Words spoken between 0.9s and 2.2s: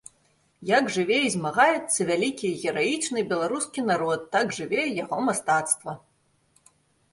жыве і змагаецца